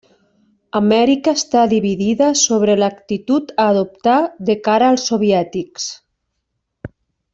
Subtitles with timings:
[0.77, 4.17] Amèrica està dividida sobre l'actitud a adoptar
[4.49, 5.87] de cara als soviètics.